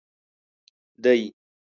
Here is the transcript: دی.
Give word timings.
دی. 1.01 1.21